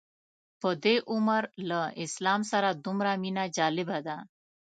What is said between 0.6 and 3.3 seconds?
په دې عمر له اسلام سره دومره